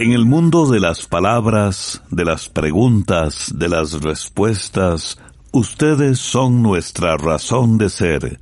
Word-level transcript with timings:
En 0.00 0.12
el 0.12 0.24
mundo 0.24 0.66
de 0.66 0.80
las 0.80 1.04
palabras, 1.04 2.02
de 2.10 2.24
las 2.24 2.48
preguntas, 2.48 3.52
de 3.54 3.68
las 3.68 4.00
respuestas, 4.00 5.18
ustedes 5.52 6.18
son 6.18 6.62
nuestra 6.62 7.18
razón 7.18 7.76
de 7.76 7.90
ser. 7.90 8.40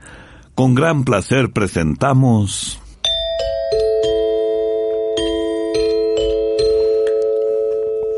Con 0.55 0.77
gran 0.77 1.05
placer 1.05 1.53
presentamos... 1.53 2.81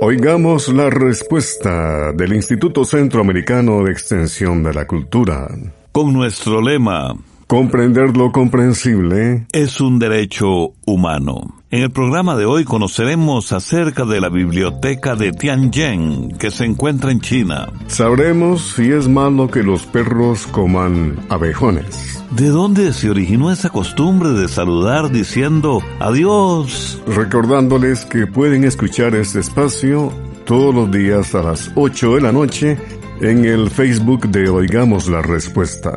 Oigamos 0.02 0.72
la 0.72 0.88
respuesta 0.88 2.12
del 2.14 2.32
Instituto 2.32 2.86
Centroamericano 2.86 3.84
de 3.84 3.92
Extensión 3.92 4.62
de 4.62 4.72
la 4.72 4.86
Cultura. 4.86 5.46
Con 5.92 6.14
nuestro 6.14 6.62
lema, 6.62 7.14
Comprender 7.46 8.16
lo 8.16 8.32
comprensible 8.32 9.46
es 9.52 9.78
un 9.78 9.98
derecho 9.98 10.72
humano. 10.86 11.59
En 11.72 11.82
el 11.84 11.92
programa 11.92 12.34
de 12.34 12.46
hoy 12.46 12.64
conoceremos 12.64 13.52
acerca 13.52 14.04
de 14.04 14.20
la 14.20 14.28
biblioteca 14.28 15.14
de 15.14 15.30
Tianjin, 15.30 16.36
que 16.36 16.50
se 16.50 16.64
encuentra 16.64 17.12
en 17.12 17.20
China. 17.20 17.68
Sabremos 17.86 18.72
si 18.74 18.90
es 18.90 19.06
malo 19.06 19.48
que 19.48 19.62
los 19.62 19.86
perros 19.86 20.48
coman 20.48 21.16
abejones. 21.28 22.24
¿De 22.32 22.48
dónde 22.48 22.92
se 22.92 23.08
originó 23.08 23.52
esa 23.52 23.68
costumbre 23.68 24.30
de 24.30 24.48
saludar 24.48 25.12
diciendo 25.12 25.80
adiós? 26.00 27.00
Recordándoles 27.06 28.04
que 28.04 28.26
pueden 28.26 28.64
escuchar 28.64 29.14
este 29.14 29.38
espacio 29.38 30.12
todos 30.46 30.74
los 30.74 30.90
días 30.90 31.36
a 31.36 31.42
las 31.44 31.70
8 31.76 32.16
de 32.16 32.20
la 32.20 32.32
noche 32.32 32.78
en 33.20 33.44
el 33.44 33.70
Facebook 33.70 34.28
de 34.28 34.48
Oigamos 34.48 35.08
la 35.08 35.22
Respuesta. 35.22 35.92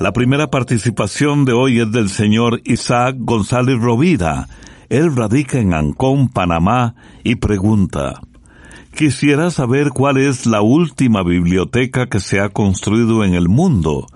La 0.00 0.12
primera 0.12 0.50
participación 0.50 1.44
de 1.44 1.52
hoy 1.52 1.78
es 1.78 1.92
del 1.92 2.08
señor 2.08 2.60
Isaac 2.64 3.14
González 3.18 3.78
Rovida. 3.78 4.48
Él 4.90 5.16
radica 5.16 5.58
en 5.58 5.72
Ancón, 5.72 6.28
Panamá, 6.28 6.94
y 7.24 7.36
pregunta, 7.36 8.20
Quisiera 8.94 9.50
saber 9.50 9.90
cuál 9.90 10.18
es 10.18 10.46
la 10.46 10.62
última 10.62 11.22
biblioteca 11.22 12.08
que 12.08 12.20
se 12.20 12.40
ha 12.40 12.48
construido 12.48 13.24
en 13.24 13.34
el 13.34 13.48
mundo. 13.48 14.06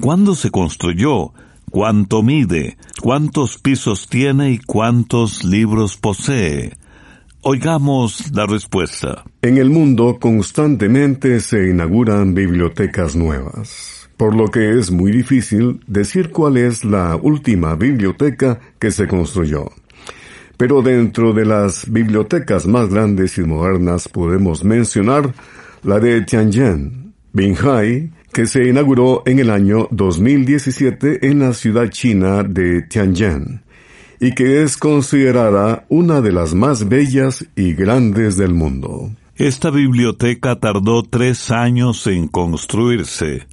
¿Cuándo 0.00 0.34
se 0.34 0.50
construyó? 0.50 1.32
¿Cuánto 1.70 2.22
mide? 2.22 2.78
¿Cuántos 3.02 3.58
pisos 3.58 4.08
tiene 4.08 4.52
y 4.52 4.58
cuántos 4.58 5.44
libros 5.44 5.96
posee? 5.96 6.72
Oigamos 7.42 8.30
la 8.32 8.46
respuesta. 8.46 9.24
En 9.42 9.58
el 9.58 9.70
mundo 9.70 10.18
constantemente 10.20 11.40
se 11.40 11.68
inauguran 11.68 12.34
bibliotecas 12.34 13.16
nuevas, 13.16 14.08
por 14.16 14.36
lo 14.36 14.48
que 14.48 14.78
es 14.78 14.92
muy 14.92 15.10
difícil 15.10 15.80
decir 15.88 16.30
cuál 16.30 16.56
es 16.56 16.84
la 16.84 17.16
última 17.16 17.74
biblioteca 17.74 18.60
que 18.78 18.92
se 18.92 19.08
construyó. 19.08 19.70
Pero 20.62 20.80
dentro 20.80 21.32
de 21.32 21.44
las 21.44 21.90
bibliotecas 21.90 22.68
más 22.68 22.88
grandes 22.88 23.36
y 23.36 23.42
modernas 23.42 24.08
podemos 24.08 24.62
mencionar 24.62 25.34
la 25.82 25.98
de 25.98 26.20
Tianjin, 26.20 27.14
Binhai, 27.32 28.12
que 28.32 28.46
se 28.46 28.68
inauguró 28.68 29.24
en 29.26 29.40
el 29.40 29.50
año 29.50 29.88
2017 29.90 31.26
en 31.26 31.40
la 31.40 31.52
ciudad 31.52 31.88
china 31.88 32.44
de 32.44 32.82
Tianjin 32.82 33.62
y 34.20 34.36
que 34.36 34.62
es 34.62 34.76
considerada 34.76 35.84
una 35.88 36.20
de 36.20 36.30
las 36.30 36.54
más 36.54 36.88
bellas 36.88 37.44
y 37.56 37.74
grandes 37.74 38.36
del 38.36 38.54
mundo. 38.54 39.10
Esta 39.34 39.68
biblioteca 39.70 40.60
tardó 40.60 41.02
tres 41.02 41.50
años 41.50 42.06
en 42.06 42.28
construirse. 42.28 43.48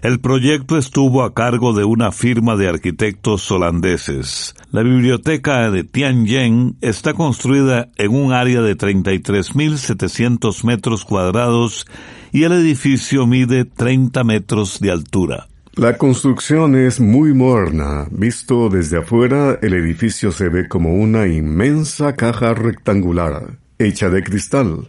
El 0.00 0.20
proyecto 0.20 0.78
estuvo 0.78 1.24
a 1.24 1.34
cargo 1.34 1.72
de 1.72 1.82
una 1.82 2.12
firma 2.12 2.54
de 2.54 2.68
arquitectos 2.68 3.50
holandeses. 3.50 4.54
La 4.70 4.82
biblioteca 4.82 5.72
de 5.72 5.82
Tianjin 5.82 6.76
está 6.80 7.14
construida 7.14 7.88
en 7.96 8.14
un 8.14 8.32
área 8.32 8.62
de 8.62 8.76
33.700 8.76 10.62
metros 10.62 11.04
cuadrados 11.04 11.84
y 12.30 12.44
el 12.44 12.52
edificio 12.52 13.26
mide 13.26 13.64
30 13.64 14.22
metros 14.22 14.78
de 14.78 14.92
altura. 14.92 15.48
La 15.74 15.96
construcción 15.96 16.76
es 16.76 17.00
muy 17.00 17.34
moderna. 17.34 18.06
Visto 18.12 18.68
desde 18.68 18.98
afuera, 18.98 19.58
el 19.62 19.74
edificio 19.74 20.30
se 20.30 20.48
ve 20.48 20.68
como 20.68 20.94
una 20.94 21.26
inmensa 21.26 22.14
caja 22.14 22.54
rectangular, 22.54 23.58
hecha 23.80 24.10
de 24.10 24.22
cristal, 24.22 24.86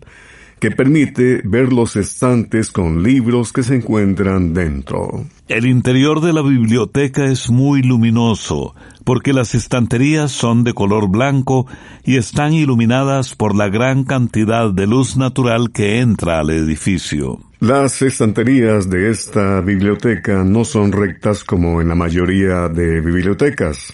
que 0.59 0.71
permite 0.71 1.41
ver 1.43 1.71
los 1.71 1.95
estantes 1.95 2.71
con 2.71 3.03
libros 3.03 3.53
que 3.53 3.63
se 3.63 3.75
encuentran 3.75 4.53
dentro. 4.53 5.25
El 5.47 5.65
interior 5.65 6.21
de 6.21 6.33
la 6.33 6.41
biblioteca 6.41 7.25
es 7.25 7.49
muy 7.49 7.81
luminoso, 7.81 8.75
porque 9.03 9.33
las 9.33 9.55
estanterías 9.55 10.31
son 10.31 10.63
de 10.63 10.73
color 10.73 11.09
blanco 11.09 11.65
y 12.03 12.17
están 12.17 12.53
iluminadas 12.53 13.35
por 13.35 13.55
la 13.55 13.69
gran 13.69 14.03
cantidad 14.03 14.71
de 14.71 14.85
luz 14.85 15.17
natural 15.17 15.71
que 15.71 15.99
entra 15.99 16.39
al 16.39 16.51
edificio. 16.51 17.39
Las 17.59 18.01
estanterías 18.01 18.89
de 18.89 19.09
esta 19.09 19.59
biblioteca 19.61 20.43
no 20.43 20.63
son 20.63 20.91
rectas 20.91 21.43
como 21.43 21.81
en 21.81 21.89
la 21.89 21.95
mayoría 21.95 22.69
de 22.69 23.01
bibliotecas. 23.01 23.93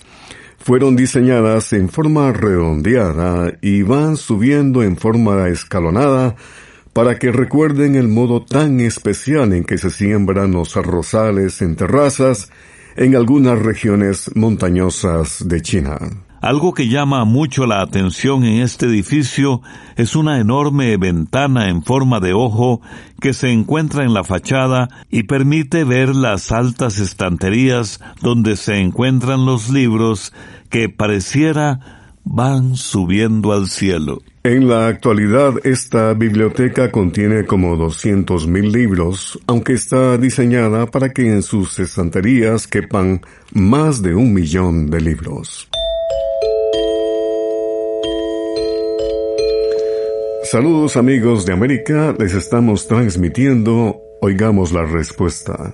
Fueron 0.66 0.96
diseñadas 0.96 1.74
en 1.74 1.90
forma 1.90 2.34
redondeada 2.34 3.54
y 3.62 3.84
van 3.84 4.18
subiendo 4.18 4.82
en 4.82 4.98
forma 4.98 5.48
escalonada 5.48 6.38
para 6.92 7.20
que 7.20 7.32
recuerden 7.32 7.94
el 7.94 8.08
modo 8.08 8.44
tan 8.44 8.80
especial 8.80 9.54
en 9.54 9.64
que 9.64 9.78
se 9.78 9.92
siembran 9.92 10.54
los 10.54 10.76
arrozales 10.76 11.62
en 11.62 11.76
terrazas 11.76 12.50
en 12.96 13.16
algunas 13.16 13.60
regiones 13.60 14.32
montañosas 14.34 15.48
de 15.48 15.62
China. 15.62 16.00
Algo 16.46 16.76
que 16.76 16.88
llama 16.88 17.26
mucho 17.26 17.66
la 17.66 17.82
atención 17.82 18.46
en 18.46 18.62
este 18.62 18.86
edificio 18.86 19.64
es 19.96 20.16
una 20.16 20.40
enorme 20.40 20.96
ventana 20.96 21.70
en 21.70 21.82
forma 21.82 22.20
de 22.20 22.34
ojo 22.34 22.82
que 23.20 23.34
se 23.34 23.50
encuentra 23.50 24.04
en 24.04 24.14
la 24.14 24.24
fachada 24.24 24.90
y 25.10 25.24
permite 25.24 25.84
ver 25.86 26.10
las 26.16 26.52
altas 26.52 27.00
estanterías 27.00 28.00
donde 28.22 28.58
se 28.58 28.78
encuentran 28.80 29.48
los 29.48 29.72
libros 29.72 30.34
que 30.70 30.88
pareciera 30.88 31.80
van 32.24 32.76
subiendo 32.76 33.52
al 33.52 33.68
cielo. 33.68 34.22
En 34.44 34.70
la 34.70 34.86
actualidad 34.86 35.56
esta 35.64 36.14
biblioteca 36.14 36.92
contiene 36.92 37.46
como 37.46 37.76
200.000 37.76 38.72
libros, 38.72 39.40
aunque 39.48 39.74
está 39.74 40.20
diseñada 40.20 40.86
para 40.86 41.10
que 41.10 41.28
en 41.28 41.42
sus 41.42 41.80
estanterías 41.80 42.68
quepan 42.68 43.22
más 43.52 44.04
de 44.04 44.14
un 44.14 44.32
millón 44.32 44.92
de 44.92 45.02
libros. 45.02 45.68
Saludos 50.46 50.96
amigos 50.96 51.44
de 51.48 51.54
América, 51.54 52.16
les 52.20 52.36
estamos 52.36 52.88
transmitiendo 52.88 54.00
Oigamos 54.22 54.72
la 54.72 54.86
Respuesta. 54.86 55.74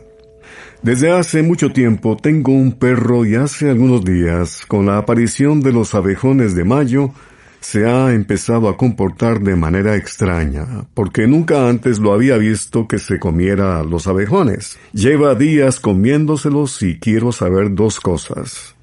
Desde 0.81 1.12
hace 1.12 1.44
mucho 1.44 1.73
tiempo 1.73 2.15
tengo 2.15 2.53
un 2.53 2.79
perro 2.79 3.25
y 3.25 3.35
hace 3.35 3.69
algunos 3.69 4.06
días, 4.06 4.65
con 4.65 4.85
la 4.85 4.97
aparición 4.97 5.59
de 5.59 5.73
los 5.73 5.94
abejones 5.94 6.56
de 6.56 6.63
mayo, 6.63 7.12
se 7.59 7.85
ha 7.85 8.13
empezado 8.13 8.69
a 8.69 8.77
comportar 8.77 9.41
de 9.41 9.57
manera 9.57 9.97
extraña, 9.97 10.85
porque 10.94 11.27
nunca 11.27 11.67
antes 11.67 12.00
lo 12.00 12.13
había 12.13 12.38
visto 12.38 12.88
que 12.88 12.97
se 12.97 13.19
comiera 13.19 13.83
los 13.83 14.07
abejones. 14.07 14.79
Lleva 14.94 15.35
días 15.35 15.81
comiéndoselos 15.81 16.81
y 16.81 16.97
quiero 16.97 17.33
saber 17.33 17.75
dos 17.75 18.00
cosas. 18.00 18.74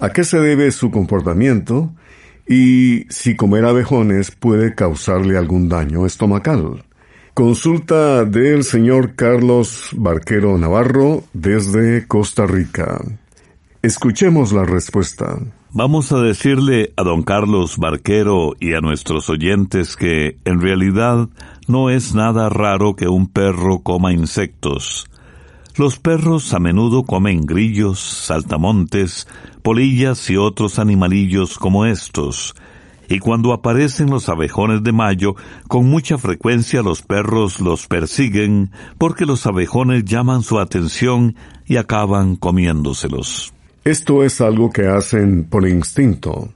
a 0.00 0.10
qué 0.10 0.24
se 0.24 0.38
debe 0.38 0.70
su 0.70 0.90
comportamiento 0.90 1.92
y 2.46 3.06
si 3.08 3.36
comer 3.36 3.64
abejones 3.64 4.30
puede 4.30 4.74
causarle 4.74 5.36
algún 5.36 5.68
daño 5.68 6.06
estomacal. 6.06 6.84
Consulta 7.34 8.24
del 8.24 8.64
señor 8.64 9.14
Carlos 9.14 9.90
Barquero 9.92 10.56
Navarro 10.56 11.24
desde 11.34 12.06
Costa 12.06 12.46
Rica. 12.46 12.98
Escuchemos 13.82 14.52
la 14.52 14.64
respuesta. 14.64 15.38
Vamos 15.72 16.10
a 16.12 16.20
decirle 16.22 16.94
a 16.96 17.02
don 17.02 17.22
Carlos 17.22 17.76
Barquero 17.76 18.54
y 18.58 18.72
a 18.72 18.80
nuestros 18.80 19.28
oyentes 19.28 19.96
que 19.96 20.38
en 20.46 20.62
realidad 20.62 21.28
no 21.68 21.90
es 21.90 22.14
nada 22.14 22.48
raro 22.48 22.96
que 22.96 23.08
un 23.08 23.26
perro 23.26 23.80
coma 23.80 24.14
insectos. 24.14 25.06
Los 25.78 25.98
perros 25.98 26.54
a 26.54 26.58
menudo 26.58 27.02
comen 27.02 27.44
grillos, 27.44 28.00
saltamontes, 28.00 29.28
polillas 29.60 30.30
y 30.30 30.38
otros 30.38 30.78
animalillos 30.78 31.58
como 31.58 31.84
estos, 31.84 32.54
y 33.10 33.18
cuando 33.18 33.52
aparecen 33.52 34.08
los 34.08 34.30
abejones 34.30 34.82
de 34.82 34.92
mayo, 34.92 35.34
con 35.68 35.84
mucha 35.84 36.16
frecuencia 36.16 36.80
los 36.80 37.02
perros 37.02 37.60
los 37.60 37.88
persiguen 37.88 38.70
porque 38.96 39.26
los 39.26 39.46
abejones 39.46 40.06
llaman 40.06 40.42
su 40.42 40.58
atención 40.58 41.36
y 41.66 41.76
acaban 41.76 42.36
comiéndoselos. 42.36 43.52
Esto 43.84 44.24
es 44.24 44.40
algo 44.40 44.70
que 44.70 44.86
hacen 44.86 45.44
por 45.44 45.68
instinto, 45.68 46.54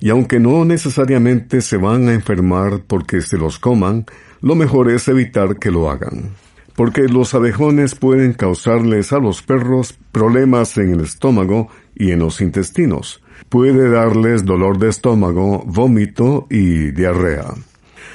y 0.00 0.08
aunque 0.08 0.40
no 0.40 0.64
necesariamente 0.64 1.60
se 1.60 1.76
van 1.76 2.08
a 2.08 2.14
enfermar 2.14 2.82
porque 2.86 3.20
se 3.20 3.36
los 3.36 3.58
coman, 3.58 4.06
lo 4.40 4.54
mejor 4.54 4.90
es 4.90 5.06
evitar 5.08 5.58
que 5.58 5.70
lo 5.70 5.90
hagan. 5.90 6.32
Porque 6.74 7.02
los 7.02 7.34
abejones 7.34 7.94
pueden 7.94 8.32
causarles 8.32 9.12
a 9.12 9.18
los 9.18 9.42
perros 9.42 9.96
problemas 10.12 10.76
en 10.76 10.94
el 10.94 11.00
estómago 11.00 11.68
y 11.94 12.10
en 12.10 12.18
los 12.20 12.40
intestinos, 12.40 13.22
puede 13.48 13.88
darles 13.88 14.44
dolor 14.44 14.78
de 14.78 14.88
estómago, 14.88 15.62
vómito 15.66 16.46
y 16.50 16.90
diarrea. 16.90 17.54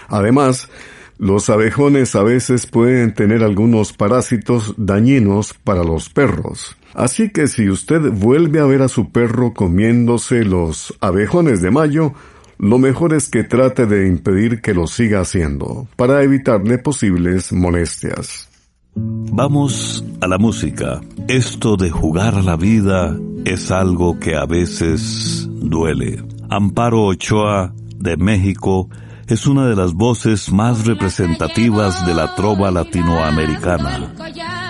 Además, 0.09 0.69
los 1.17 1.49
abejones 1.49 2.15
a 2.15 2.23
veces 2.23 2.65
pueden 2.65 3.13
tener 3.13 3.43
algunos 3.43 3.93
parásitos 3.93 4.73
dañinos 4.77 5.53
para 5.53 5.83
los 5.83 6.09
perros. 6.09 6.77
Así 6.93 7.29
que 7.29 7.47
si 7.47 7.69
usted 7.69 8.01
vuelve 8.01 8.59
a 8.59 8.65
ver 8.65 8.81
a 8.81 8.87
su 8.87 9.11
perro 9.11 9.53
comiéndose 9.53 10.43
los 10.43 10.97
abejones 11.01 11.61
de 11.61 11.71
mayo, 11.71 12.13
lo 12.57 12.77
mejor 12.77 13.13
es 13.13 13.29
que 13.29 13.43
trate 13.43 13.85
de 13.85 14.07
impedir 14.07 14.61
que 14.61 14.73
lo 14.73 14.87
siga 14.87 15.21
haciendo, 15.21 15.87
para 15.95 16.23
evitarle 16.23 16.77
posibles 16.77 17.53
molestias. 17.53 18.48
Vamos 18.95 20.03
a 20.21 20.27
la 20.27 20.37
música. 20.37 21.01
Esto 21.27 21.77
de 21.77 21.89
jugar 21.89 22.35
a 22.35 22.41
la 22.41 22.55
vida 22.55 23.17
es 23.45 23.71
algo 23.71 24.19
que 24.19 24.35
a 24.35 24.45
veces 24.45 25.47
duele. 25.49 26.23
Amparo 26.49 27.05
Ochoa, 27.05 27.73
de 27.95 28.17
México, 28.17 28.89
es 29.27 29.45
una 29.45 29.67
de 29.67 29.75
las 29.75 29.93
voces 29.93 30.51
más 30.51 30.85
representativas 30.85 32.05
de 32.05 32.15
la 32.15 32.33
trova 32.35 32.71
latinoamericana. 32.71 34.15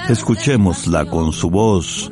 Escuchémosla 0.09 1.05
con 1.05 1.31
su 1.31 1.49
voz, 1.49 2.11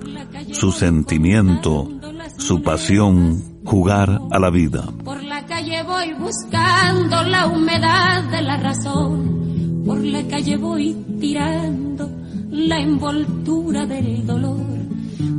su 0.53 0.71
sentimiento, 0.71 1.89
su 2.37 2.61
pasión, 2.61 3.43
jugar 3.65 4.21
a 4.31 4.39
la 4.39 4.49
vida. 4.49 4.83
Por 5.03 5.21
la 5.23 5.45
calle 5.45 5.83
voy 5.83 6.13
buscando 6.13 7.23
la 7.23 7.47
humedad 7.47 8.23
de 8.31 8.41
la 8.41 8.57
razón, 8.57 9.56
por 9.87 10.03
la 10.03 10.21
calle 10.27 10.57
voy 10.57 10.95
tirando 11.19 12.11
la 12.51 12.79
envoltura 12.79 13.87
del 13.87 14.25
dolor 14.27 14.77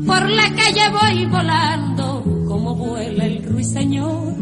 por 0.09 0.29
la 0.31 0.49
calle 0.55 0.89
voy 0.91 1.27
volando 1.27 2.25
como 2.49 2.75
vuela 2.75 3.27
el 3.27 3.45
ruiseñor. 3.45 4.35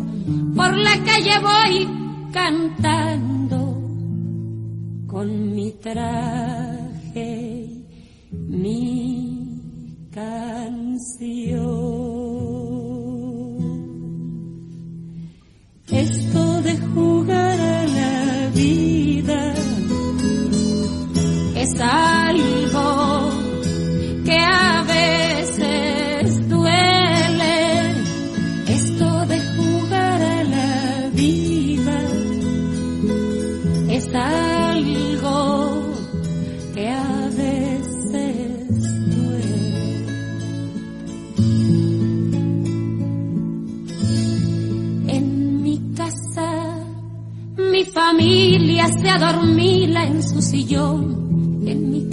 Por 0.55 0.76
la 0.76 0.97
calle 1.05 1.38
voy 1.41 1.88
cantando 2.32 3.58
con 5.08 5.55
mi 5.55 5.73
traje, 5.73 7.69
mi 8.31 9.61
canción. 10.12 11.26
Esto 15.91 16.62
de 16.62 16.79
jugar 16.94 17.25
es 21.66 21.80
algo 21.80 23.30
que 24.24 24.38
a 24.38 24.84
veces 24.84 26.48
duele. 26.48 27.94
Esto 28.68 29.26
de 29.26 29.40
jugar 29.56 30.22
a 30.22 30.44
la 30.44 31.10
vida 31.12 32.00
es 33.88 34.06
algo 34.14 35.82
que 36.74 36.88
a 36.88 37.30
veces 37.36 38.68
duele. 39.16 40.06
En 45.08 45.62
mi 45.62 45.80
casa 45.96 46.50
mi 47.56 47.84
familia 47.84 48.86
se 48.88 49.08
adormila 49.10 50.06
en 50.06 50.22
su 50.22 50.40
sillón 50.40 51.25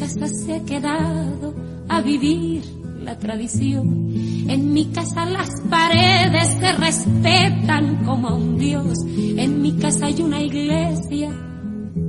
mi 0.03 0.09
casa 0.09 0.27
se 0.27 0.53
ha 0.53 0.65
quedado 0.65 1.55
a 1.87 2.01
vivir 2.01 2.61
la 3.03 3.17
tradición. 3.17 4.11
En 4.49 4.73
mi 4.73 4.85
casa 4.87 5.25
las 5.25 5.49
paredes 5.69 6.57
se 6.59 6.73
respetan 6.73 8.03
como 8.03 8.27
a 8.27 8.33
un 8.33 8.57
dios. 8.57 8.99
En 9.05 9.61
mi 9.61 9.77
casa 9.77 10.07
hay 10.07 10.21
una 10.21 10.41
iglesia 10.41 11.31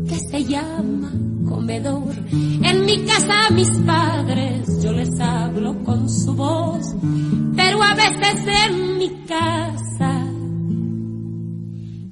que 0.09 0.17
se 0.17 0.45
llama 0.45 1.13
comedor. 1.49 2.15
En 2.33 2.85
mi 2.85 3.05
casa 3.05 3.47
a 3.47 3.51
mis 3.51 3.71
padres 3.87 4.83
yo 4.83 4.91
les 4.91 5.21
hablo 5.21 5.85
con 5.85 6.11
su 6.11 6.35
voz. 6.35 6.97
Pero 7.55 7.81
a 7.81 7.95
veces 7.95 8.45
en 8.67 8.99
mi 8.99 9.11
casa 9.25 10.27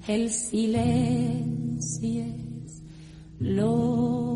el 0.06 0.30
silencio 0.30 2.24
es 2.24 2.82
lo 3.40 4.31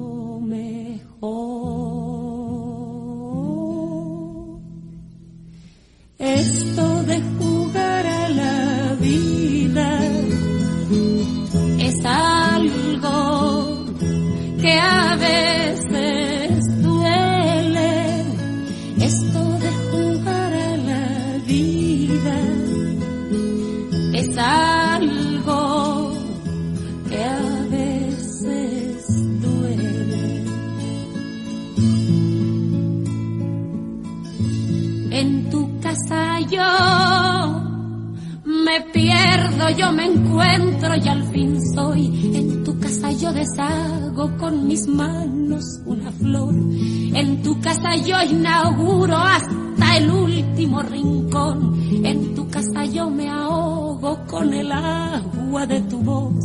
yo 39.76 39.92
me 39.92 40.04
encuentro 40.06 40.94
y 40.96 41.08
al 41.08 41.22
fin 41.32 41.58
soy. 41.74 42.36
En 42.36 42.64
tu 42.64 42.78
casa 42.78 43.10
yo 43.12 43.32
deshago 43.32 44.36
con 44.36 44.66
mis 44.66 44.86
manos 44.86 45.64
una 45.84 46.10
flor. 46.12 46.54
En 46.54 47.42
tu 47.42 47.58
casa 47.60 47.96
yo 47.96 48.22
inauguro 48.22 49.16
hasta 49.16 49.96
el 49.96 50.10
último 50.10 50.82
rincón. 50.82 51.74
En 52.04 52.34
tu 52.34 52.48
casa 52.48 52.84
yo 52.84 53.10
me 53.10 53.28
ahogo 53.28 54.24
con 54.26 54.52
el 54.52 54.70
agua 54.70 55.66
de 55.66 55.80
tu 55.82 55.98
voz. 55.98 56.44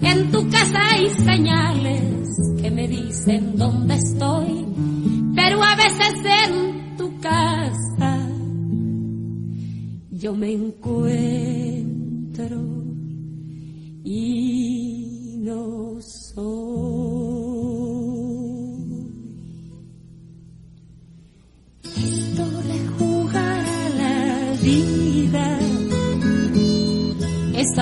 En 0.00 0.30
tu 0.30 0.48
casa 0.48 0.78
hay 0.92 1.10
señales 1.10 2.28
que 2.62 2.70
me 2.70 2.86
dicen 2.86 3.56
dónde 3.56 3.94
estoy, 3.94 4.64
pero 5.34 5.62
a 5.62 5.74
veces 5.74 6.14
en 6.24 6.96
tu 6.96 7.18
casa 7.18 8.18
yo 10.10 10.34
me 10.34 10.52
encuentro 10.52 11.87
y 14.04 15.38
no 15.40 16.00
soy. 16.00 16.38
Esto 21.82 22.44
de 22.62 22.78
jugar 22.98 23.64
a 23.64 23.88
la 23.90 24.52
vida 24.62 25.58
es 27.56 27.78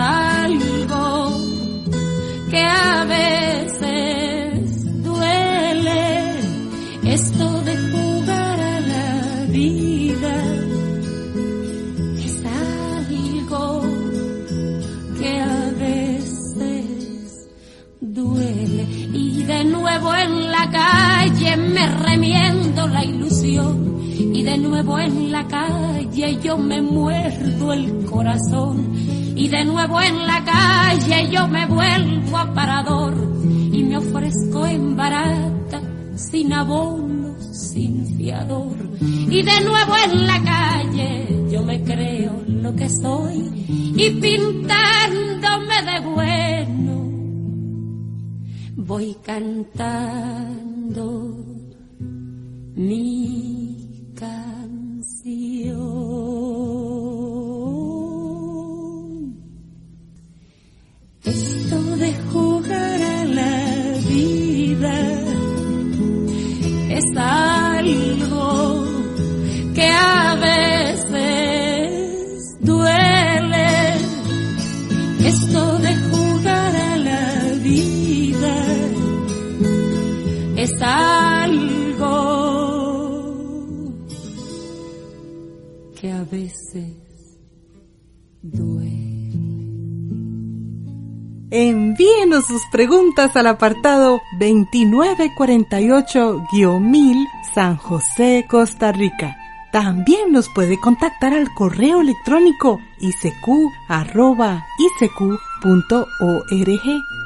en 20.14 20.50
la 20.50 20.70
calle 20.70 21.56
me 21.56 21.86
remiendo 21.86 22.86
la 22.86 23.04
ilusión. 23.04 24.00
Y 24.02 24.42
de 24.42 24.58
nuevo 24.58 24.98
en 24.98 25.32
la 25.32 25.46
calle 25.46 26.38
yo 26.42 26.56
me 26.58 26.80
muerdo 26.80 27.72
el 27.72 28.04
corazón. 28.06 28.94
Y 29.36 29.48
de 29.48 29.64
nuevo 29.64 30.00
en 30.00 30.26
la 30.26 30.44
calle 30.44 31.28
yo 31.30 31.46
me 31.48 31.66
vuelvo 31.66 32.36
aparador. 32.36 33.14
Y 33.44 33.82
me 33.82 33.98
ofrezco 33.98 34.66
en 34.66 34.96
barata 34.96 35.80
sin 36.16 36.52
abono, 36.52 37.36
sin 37.52 38.16
fiador. 38.16 38.76
Y 39.00 39.42
de 39.42 39.60
nuevo 39.60 39.94
en 40.04 40.26
la 40.26 40.42
calle 40.42 41.46
yo 41.50 41.62
me 41.62 41.82
creo 41.82 42.42
lo 42.46 42.74
que 42.74 42.88
soy. 42.88 43.66
Y 43.68 44.10
pintándome 44.10 45.82
de 45.82 46.00
bueno 46.00 46.85
voy 48.86 49.16
cantando 49.24 49.84
mi 52.76 54.12
canción. 54.14 55.26
Esto 61.24 61.96
de 61.96 62.14
jugar 62.32 63.02
a 63.02 63.24
la 63.24 63.98
vida 64.08 64.96
es 66.90 67.16
algo 67.16 68.84
que 69.74 69.88
a 69.88 70.34
veces 70.36 70.75
Envíenos 91.98 92.46
sus 92.46 92.66
preguntas 92.66 93.34
al 93.36 93.46
apartado 93.46 94.20
2948-1000 94.38 97.26
San 97.54 97.78
José, 97.78 98.44
Costa 98.46 98.92
Rica. 98.92 99.34
También 99.72 100.30
nos 100.30 100.50
puede 100.50 100.78
contactar 100.78 101.32
al 101.32 101.54
correo 101.54 102.02
electrónico 102.02 102.82
isq.org 103.00 103.62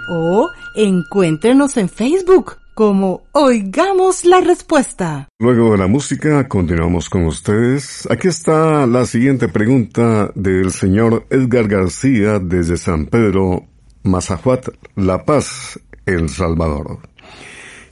o 0.09 0.49
encuéntrenos 0.77 1.77
en 1.77 1.89
Facebook 1.89 2.59
como 2.77 3.23
Oigamos 3.33 4.25
la 4.25 4.41
Respuesta. 4.41 5.27
Luego 5.41 5.73
de 5.73 5.79
la 5.79 5.89
música, 5.89 6.47
continuamos 6.47 7.11
con 7.11 7.27
ustedes. 7.27 8.07
Aquí 8.09 8.29
está 8.29 8.87
la 8.87 9.05
siguiente 9.05 9.49
pregunta 9.49 10.31
del 10.37 10.71
señor 10.71 11.27
Edgar 11.29 11.67
García 11.67 12.39
desde 12.39 12.77
San 12.77 13.07
Pedro, 13.07 13.67
Mazahuat, 14.03 14.69
La 14.97 15.25
Paz, 15.25 15.79
El 16.07 16.29
Salvador. 16.29 16.99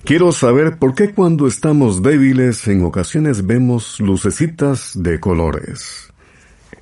Quiero 0.05 0.33
saber 0.33 0.79
por 0.79 0.95
qué 0.95 1.13
cuando 1.13 1.47
estamos 1.47 2.03
débiles 2.03 2.67
en 2.69 2.85
ocasiones 2.85 3.47
vemos 3.47 4.01
lucecitas 4.01 4.93
de 4.95 5.21
colores. 5.21 6.09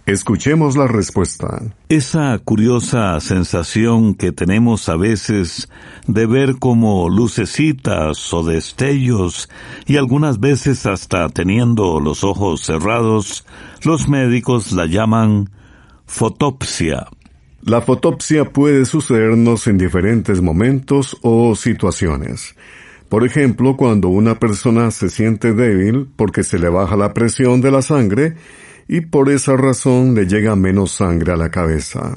Escuchemos 0.07 0.77
la 0.77 0.87
respuesta. 0.87 1.61
Esa 1.89 2.39
curiosa 2.39 3.19
sensación 3.19 4.15
que 4.15 4.31
tenemos 4.31 4.89
a 4.89 4.95
veces 4.95 5.69
de 6.07 6.27
ver 6.27 6.61
como 6.61 7.09
lucecitas 7.09 8.33
o 8.33 8.45
destellos 8.45 9.49
y 9.87 9.97
algunas 9.97 10.39
veces 10.39 10.87
hasta 10.87 11.29
teniendo 11.31 11.99
los 11.99 12.23
ojos 12.23 12.61
cerrados, 12.61 13.45
los 13.83 14.09
médicos 14.09 14.71
la 14.71 14.87
llaman 14.87 15.51
fotopsia. 16.07 17.09
La 17.67 17.81
fotopsia 17.81 18.45
puede 18.45 18.85
sucedernos 18.85 19.67
en 19.67 19.77
diferentes 19.77 20.41
momentos 20.41 21.17
o 21.23 21.57
situaciones. 21.57 22.55
Por 23.09 23.27
ejemplo, 23.27 23.77
cuando 23.77 24.07
una 24.09 24.39
persona 24.39 24.93
se 24.93 25.09
siente 25.09 25.53
débil 25.53 26.07
porque 26.15 26.45
se 26.45 26.61
le 26.61 26.69
baja 26.69 26.97
la 26.97 27.13
presión 27.13 27.61
de 27.61 27.73
la 27.73 27.83
sangre 27.83 28.37
y 28.87 29.01
por 29.01 29.31
esa 29.31 29.57
razón 29.57 30.15
le 30.15 30.27
llega 30.27 30.55
menos 30.55 30.93
sangre 30.93 31.33
a 31.33 31.37
la 31.37 31.51
cabeza. 31.51 32.17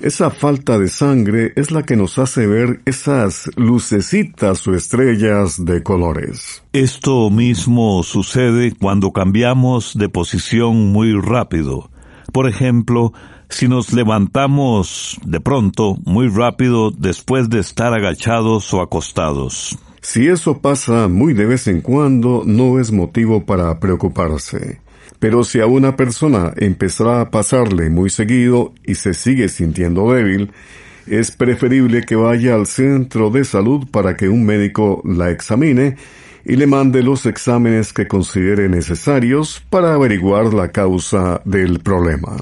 Esa 0.00 0.30
falta 0.30 0.80
de 0.80 0.88
sangre 0.88 1.52
es 1.54 1.70
la 1.70 1.84
que 1.84 1.94
nos 1.94 2.18
hace 2.18 2.48
ver 2.48 2.80
esas 2.86 3.48
lucecitas 3.54 4.66
o 4.66 4.74
estrellas 4.74 5.64
de 5.64 5.84
colores. 5.84 6.64
Esto 6.72 7.30
mismo 7.30 8.02
sucede 8.02 8.72
cuando 8.72 9.12
cambiamos 9.12 9.96
de 9.96 10.08
posición 10.08 10.90
muy 10.90 11.12
rápido. 11.12 11.88
Por 12.32 12.48
ejemplo, 12.48 13.12
si 13.48 13.68
nos 13.68 13.92
levantamos 13.92 15.18
de 15.24 15.40
pronto 15.40 15.96
muy 16.04 16.28
rápido 16.28 16.90
después 16.90 17.48
de 17.48 17.60
estar 17.60 17.92
agachados 17.94 18.72
o 18.74 18.80
acostados. 18.80 19.78
Si 20.00 20.28
eso 20.28 20.58
pasa 20.58 21.08
muy 21.08 21.34
de 21.34 21.46
vez 21.46 21.66
en 21.66 21.80
cuando, 21.80 22.42
no 22.46 22.78
es 22.78 22.92
motivo 22.92 23.44
para 23.44 23.80
preocuparse. 23.80 24.80
Pero 25.18 25.44
si 25.44 25.60
a 25.60 25.66
una 25.66 25.96
persona 25.96 26.52
empezará 26.56 27.20
a 27.20 27.30
pasarle 27.30 27.90
muy 27.90 28.10
seguido 28.10 28.72
y 28.84 28.94
se 28.94 29.14
sigue 29.14 29.48
sintiendo 29.48 30.12
débil, 30.12 30.52
es 31.06 31.30
preferible 31.30 32.02
que 32.02 32.16
vaya 32.16 32.54
al 32.54 32.66
centro 32.66 33.30
de 33.30 33.44
salud 33.44 33.86
para 33.90 34.16
que 34.16 34.28
un 34.28 34.44
médico 34.44 35.02
la 35.04 35.30
examine 35.30 35.96
y 36.44 36.56
le 36.56 36.66
mande 36.66 37.02
los 37.02 37.26
exámenes 37.26 37.92
que 37.92 38.06
considere 38.06 38.68
necesarios 38.68 39.62
para 39.70 39.94
averiguar 39.94 40.54
la 40.54 40.68
causa 40.68 41.40
del 41.44 41.80
problema. 41.80 42.36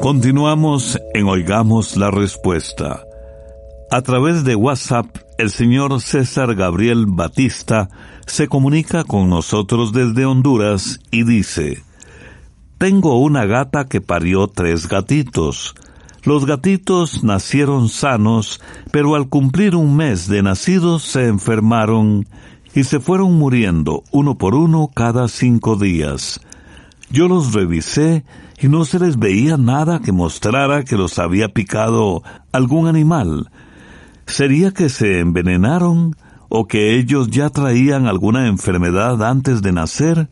Continuamos 0.00 0.98
en 1.12 1.26
Oigamos 1.26 1.98
la 1.98 2.10
Respuesta. 2.10 3.02
A 3.90 4.00
través 4.00 4.44
de 4.44 4.54
WhatsApp, 4.54 5.06
el 5.36 5.50
señor 5.50 6.00
César 6.00 6.54
Gabriel 6.54 7.04
Batista 7.06 7.90
se 8.26 8.48
comunica 8.48 9.04
con 9.04 9.28
nosotros 9.28 9.92
desde 9.92 10.24
Honduras 10.24 11.00
y 11.10 11.24
dice, 11.24 11.82
Tengo 12.78 13.20
una 13.20 13.44
gata 13.44 13.88
que 13.88 14.00
parió 14.00 14.46
tres 14.48 14.88
gatitos. 14.88 15.74
Los 16.24 16.46
gatitos 16.46 17.22
nacieron 17.22 17.90
sanos, 17.90 18.62
pero 18.90 19.14
al 19.14 19.28
cumplir 19.28 19.76
un 19.76 19.96
mes 19.96 20.28
de 20.28 20.42
nacidos 20.42 21.02
se 21.02 21.26
enfermaron 21.26 22.26
y 22.74 22.84
se 22.84 23.00
fueron 23.00 23.34
muriendo 23.34 24.02
uno 24.12 24.38
por 24.38 24.54
uno 24.54 24.90
cada 24.94 25.28
cinco 25.28 25.76
días. 25.76 26.40
Yo 27.10 27.26
los 27.26 27.52
revisé 27.52 28.24
y 28.60 28.68
no 28.68 28.84
se 28.84 29.00
les 29.00 29.18
veía 29.18 29.56
nada 29.56 30.00
que 30.00 30.12
mostrara 30.12 30.84
que 30.84 30.96
los 30.96 31.18
había 31.18 31.48
picado 31.48 32.22
algún 32.52 32.86
animal. 32.86 33.50
¿Sería 34.26 34.70
que 34.70 34.88
se 34.88 35.18
envenenaron 35.18 36.14
o 36.48 36.68
que 36.68 36.96
ellos 36.96 37.28
ya 37.28 37.50
traían 37.50 38.06
alguna 38.06 38.46
enfermedad 38.46 39.22
antes 39.24 39.60
de 39.60 39.72
nacer? 39.72 40.28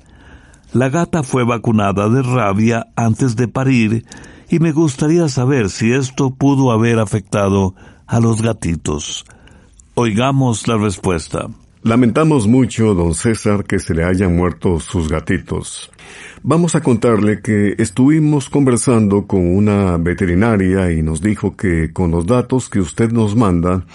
La 0.72 0.88
gata 0.88 1.24
fue 1.24 1.44
vacunada 1.44 2.08
de 2.08 2.22
rabia 2.22 2.86
antes 2.94 3.34
de 3.34 3.48
parir 3.48 4.04
y 4.48 4.60
me 4.60 4.70
gustaría 4.70 5.28
saber 5.28 5.70
si 5.70 5.92
esto 5.92 6.30
pudo 6.30 6.70
haber 6.70 7.00
afectado 7.00 7.74
a 8.06 8.20
los 8.20 8.40
gatitos. 8.40 9.24
Oigamos 9.94 10.68
la 10.68 10.76
respuesta. 10.76 11.48
Lamentamos 11.88 12.46
mucho, 12.46 12.92
don 12.92 13.14
César, 13.14 13.64
que 13.64 13.78
se 13.78 13.94
le 13.94 14.04
hayan 14.04 14.36
muerto 14.36 14.78
sus 14.78 15.08
gatitos. 15.08 15.90
Vamos 16.42 16.74
a 16.74 16.82
contarle 16.82 17.40
que 17.40 17.76
estuvimos 17.78 18.50
conversando 18.50 19.26
con 19.26 19.56
una 19.56 19.96
veterinaria 19.96 20.92
y 20.92 21.02
nos 21.02 21.22
dijo 21.22 21.56
que 21.56 21.90
con 21.94 22.10
los 22.10 22.26
datos 22.26 22.68
que 22.68 22.80
usted 22.80 23.10
nos 23.10 23.34
manda, 23.36 23.86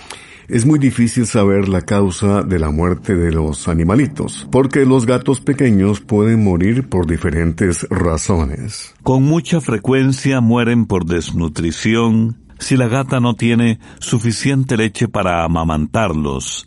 es 0.47 0.65
muy 0.65 0.79
difícil 0.79 1.27
saber 1.27 1.69
la 1.69 1.81
causa 1.81 2.41
de 2.41 2.57
la 2.57 2.71
muerte 2.71 3.13
de 3.13 3.31
los 3.31 3.67
animalitos, 3.67 4.47
porque 4.51 4.87
los 4.87 5.05
gatos 5.05 5.39
pequeños 5.39 6.01
pueden 6.01 6.43
morir 6.43 6.89
por 6.89 7.05
diferentes 7.05 7.87
razones. 7.91 8.95
Con 9.03 9.21
mucha 9.21 9.61
frecuencia 9.61 10.41
mueren 10.41 10.87
por 10.87 11.05
desnutrición 11.05 12.39
si 12.57 12.75
la 12.75 12.87
gata 12.87 13.19
no 13.19 13.35
tiene 13.35 13.77
suficiente 13.99 14.77
leche 14.77 15.07
para 15.07 15.43
amamantarlos. 15.43 16.65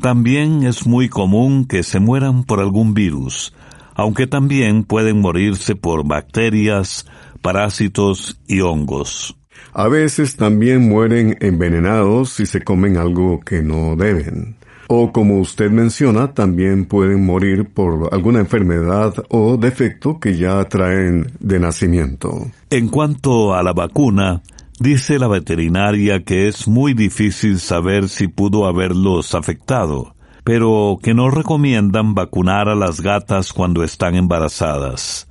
También 0.00 0.64
es 0.64 0.86
muy 0.86 1.08
común 1.08 1.66
que 1.66 1.82
se 1.82 2.00
mueran 2.00 2.44
por 2.44 2.60
algún 2.60 2.94
virus, 2.94 3.54
aunque 3.94 4.26
también 4.26 4.84
pueden 4.84 5.20
morirse 5.20 5.74
por 5.74 6.06
bacterias, 6.06 7.06
parásitos 7.40 8.38
y 8.46 8.60
hongos. 8.60 9.36
A 9.72 9.88
veces 9.88 10.36
también 10.36 10.88
mueren 10.88 11.36
envenenados 11.40 12.30
si 12.30 12.46
se 12.46 12.62
comen 12.62 12.96
algo 12.96 13.40
que 13.40 13.62
no 13.62 13.96
deben. 13.96 14.56
O 14.88 15.12
como 15.12 15.40
usted 15.40 15.70
menciona, 15.70 16.32
también 16.32 16.84
pueden 16.84 17.24
morir 17.26 17.68
por 17.74 18.08
alguna 18.12 18.38
enfermedad 18.38 19.14
o 19.30 19.56
defecto 19.56 20.20
que 20.20 20.36
ya 20.36 20.62
traen 20.68 21.32
de 21.40 21.58
nacimiento. 21.58 22.50
En 22.70 22.88
cuanto 22.88 23.54
a 23.54 23.62
la 23.62 23.72
vacuna, 23.72 24.42
Dice 24.78 25.18
la 25.18 25.26
veterinaria 25.26 26.22
que 26.22 26.48
es 26.48 26.68
muy 26.68 26.92
difícil 26.92 27.60
saber 27.60 28.10
si 28.10 28.28
pudo 28.28 28.66
haberlos 28.66 29.34
afectado, 29.34 30.14
pero 30.44 30.98
que 31.02 31.14
no 31.14 31.30
recomiendan 31.30 32.14
vacunar 32.14 32.68
a 32.68 32.74
las 32.74 33.00
gatas 33.00 33.54
cuando 33.54 33.82
están 33.82 34.14
embarazadas. 34.14 35.28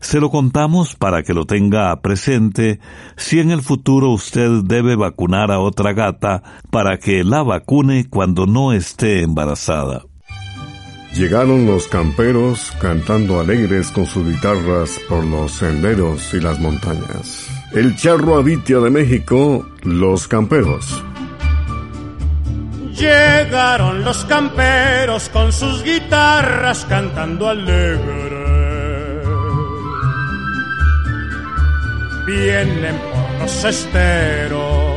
Se 0.00 0.20
lo 0.20 0.28
contamos 0.28 0.96
para 0.96 1.22
que 1.22 1.34
lo 1.34 1.46
tenga 1.46 1.98
presente 2.02 2.80
si 3.16 3.38
en 3.38 3.52
el 3.52 3.62
futuro 3.62 4.10
usted 4.10 4.62
debe 4.64 4.96
vacunar 4.96 5.52
a 5.52 5.60
otra 5.60 5.92
gata 5.92 6.42
para 6.70 6.98
que 6.98 7.22
la 7.22 7.44
vacune 7.44 8.08
cuando 8.10 8.44
no 8.44 8.72
esté 8.72 9.22
embarazada. 9.22 10.02
Llegaron 11.14 11.64
los 11.64 11.86
camperos 11.86 12.72
cantando 12.80 13.38
alegres 13.38 13.92
con 13.92 14.04
sus 14.04 14.26
guitarras 14.26 15.00
por 15.08 15.24
los 15.24 15.52
senderos 15.52 16.34
y 16.34 16.40
las 16.40 16.58
montañas. 16.58 17.63
El 17.74 17.96
charro 17.96 18.36
avitia 18.36 18.78
de 18.78 18.88
México, 18.88 19.66
los 19.82 20.28
camperos. 20.28 21.02
Llegaron 22.96 24.04
los 24.04 24.24
camperos 24.26 25.28
con 25.30 25.52
sus 25.52 25.82
guitarras 25.82 26.86
cantando 26.88 27.48
alegre. 27.48 29.24
Vienen 32.26 32.96
por 32.96 33.40
los 33.40 33.64
esteros 33.64 34.94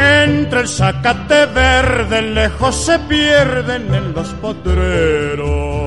Entre 0.00 0.60
el 0.60 0.68
zacate 0.68 1.46
verde 1.46 2.22
lejos 2.22 2.74
se 2.74 2.98
pierden 3.00 3.94
en 3.94 4.12
los 4.12 4.28
potreros. 4.34 5.79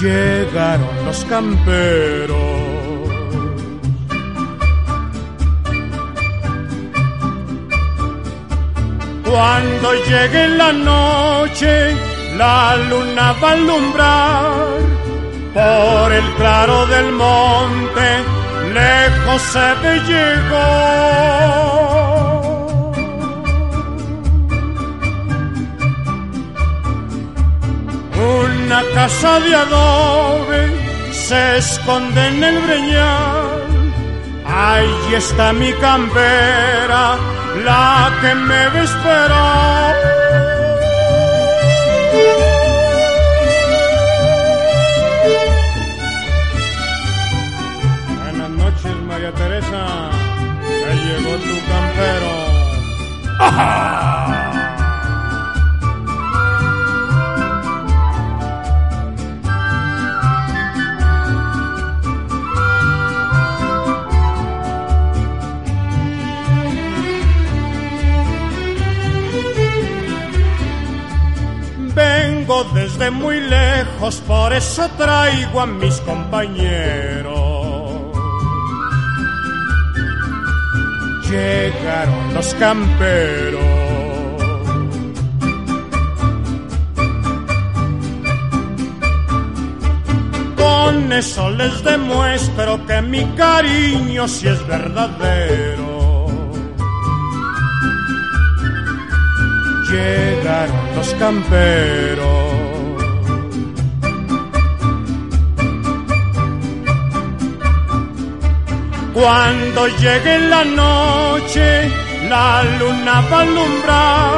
Llegaron 0.00 1.04
los 1.04 1.24
camperos. 1.26 2.36
Cuando 9.24 9.94
llegue 10.08 10.48
la 10.48 10.72
noche, 10.72 11.94
la 12.36 12.76
luna 12.88 13.32
va 13.42 13.50
a 13.50 13.52
alumbrar 13.52 14.50
por 15.54 16.12
el 16.12 16.34
claro 16.36 16.86
del 16.86 17.12
monte 17.12 18.40
lejos 18.72 19.42
se 19.42 19.74
te 19.82 20.00
llegó. 20.08 21.79
Una 28.70 28.84
casa 28.94 29.40
de 29.40 29.52
adobe 29.52 30.70
se 31.10 31.56
esconde 31.56 32.24
en 32.28 32.44
el 32.44 32.56
breñal. 32.60 33.92
Ahí 34.46 35.14
está 35.16 35.52
mi 35.52 35.72
campera, 35.72 37.16
la 37.64 38.12
que 38.20 38.32
me 38.32 38.68
ve 38.68 38.84
esperar. 38.84 40.20
Teresa, 49.32 50.10
ya 50.82 50.92
llegó 51.04 51.36
tu 51.36 51.56
campero. 51.70 52.32
Vengo 53.38 54.46
muy 73.08 73.40
lejos, 73.40 74.16
por 74.26 74.52
eso 74.52 74.86
traigo 74.98 75.60
a 75.62 75.66
mis 75.66 75.98
compañeros 76.00 77.50
llegaron 81.30 82.34
los 82.34 82.54
camperos. 82.54 83.64
Con 90.56 91.12
eso 91.12 91.50
les 91.50 91.84
demuestro 91.84 92.84
que 92.86 93.00
mi 93.02 93.24
cariño 93.36 94.26
sí 94.28 94.48
es 94.48 94.66
verdadero. 94.66 96.26
Llegaron 99.90 100.94
los 100.96 101.14
camperos. 101.14 102.49
Cuando 109.20 109.86
llegue 109.86 110.38
la 110.38 110.64
noche, 110.64 111.90
la 112.30 112.62
luna 112.78 113.20
va 113.30 113.36
a 113.36 113.42
alumbrar 113.42 114.30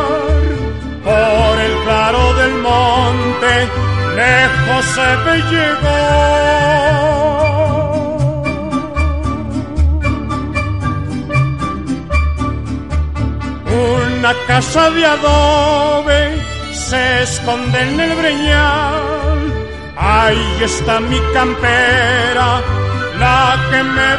por 1.04 1.60
el 1.66 1.74
claro 1.84 2.34
del 2.34 2.54
monte, 2.68 3.52
lejos 4.16 4.84
se 4.96 5.08
ve 5.24 5.36
llegó. 5.52 6.00
Una 14.18 14.32
casa 14.48 14.90
de 14.90 15.06
adobe 15.06 16.22
se 16.72 17.22
esconde 17.22 17.78
en 17.82 18.00
el 18.00 18.12
breñal, 18.16 19.38
ahí 19.96 20.58
está 20.60 20.98
mi 20.98 21.20
campera 21.32 22.31
la 22.31 22.31
me. 23.84 24.12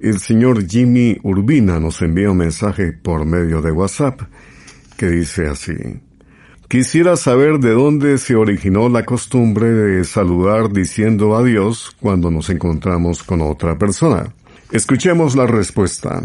el 0.00 0.18
señor 0.18 0.66
Jimmy 0.66 1.18
Urbina 1.22 1.78
nos 1.78 2.02
envía 2.02 2.32
un 2.32 2.38
mensaje 2.38 2.92
por 2.92 3.24
medio 3.24 3.62
de 3.62 3.70
WhatsApp 3.70 4.22
que 4.96 5.06
dice 5.06 5.46
así. 5.46 5.74
Quisiera 6.68 7.14
saber 7.14 7.60
de 7.60 7.70
dónde 7.70 8.18
se 8.18 8.34
originó 8.34 8.88
la 8.88 9.04
costumbre 9.04 9.70
de 9.70 10.02
saludar 10.04 10.72
diciendo 10.72 11.36
adiós 11.36 11.94
cuando 12.00 12.32
nos 12.32 12.50
encontramos 12.50 13.22
con 13.22 13.40
otra 13.40 13.78
persona. 13.78 14.34
Escuchemos 14.72 15.34
la 15.34 15.46
respuesta. 15.46 16.22